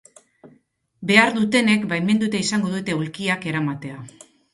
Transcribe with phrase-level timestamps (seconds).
[1.09, 4.01] Behar dutenek, baimenduta izango dute aulkiak eramatea.